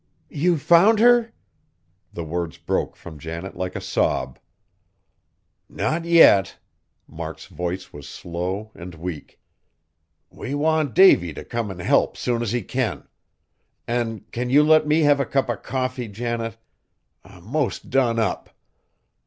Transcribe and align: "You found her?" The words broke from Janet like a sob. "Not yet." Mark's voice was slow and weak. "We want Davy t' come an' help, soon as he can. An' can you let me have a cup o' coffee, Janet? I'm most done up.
"You 0.31 0.57
found 0.57 0.97
her?" 0.97 1.31
The 2.11 2.23
words 2.23 2.57
broke 2.57 2.95
from 2.95 3.19
Janet 3.19 3.55
like 3.55 3.75
a 3.75 3.79
sob. 3.81 4.39
"Not 5.69 6.05
yet." 6.05 6.57
Mark's 7.07 7.45
voice 7.45 7.93
was 7.93 8.09
slow 8.09 8.71
and 8.73 8.95
weak. 8.95 9.39
"We 10.31 10.55
want 10.55 10.95
Davy 10.95 11.35
t' 11.35 11.43
come 11.43 11.69
an' 11.69 11.77
help, 11.77 12.17
soon 12.17 12.41
as 12.41 12.51
he 12.51 12.63
can. 12.63 13.07
An' 13.87 14.21
can 14.31 14.49
you 14.49 14.63
let 14.63 14.87
me 14.87 15.01
have 15.01 15.19
a 15.19 15.23
cup 15.25 15.49
o' 15.51 15.55
coffee, 15.55 16.07
Janet? 16.07 16.57
I'm 17.23 17.43
most 17.45 17.91
done 17.91 18.17
up. 18.17 18.49